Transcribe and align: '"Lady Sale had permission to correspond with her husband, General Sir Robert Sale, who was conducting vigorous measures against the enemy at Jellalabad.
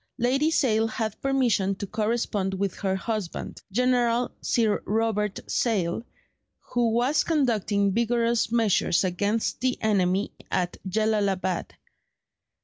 '"Lady 0.29 0.49
Sale 0.49 0.87
had 0.87 1.21
permission 1.21 1.75
to 1.75 1.85
correspond 1.85 2.55
with 2.55 2.73
her 2.77 2.95
husband, 2.95 3.61
General 3.71 4.31
Sir 4.41 4.81
Robert 4.87 5.41
Sale, 5.45 6.03
who 6.59 6.89
was 6.89 7.23
conducting 7.23 7.91
vigorous 7.91 8.51
measures 8.51 9.03
against 9.03 9.61
the 9.61 9.79
enemy 9.79 10.31
at 10.49 10.77
Jellalabad. 10.89 11.73